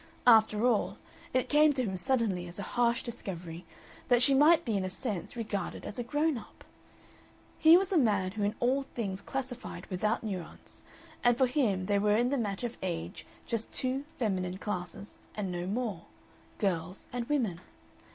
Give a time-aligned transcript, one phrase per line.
[0.25, 0.97] After all,
[1.31, 3.65] it came to him suddenly as a harsh discovery
[4.07, 6.63] that she might be in a sense regarded as grownup.
[7.59, 10.83] He was a man who in all things classified without nuance,
[11.23, 15.51] and for him there were in the matter of age just two feminine classes and
[15.51, 16.07] no more
[16.57, 17.61] girls and women.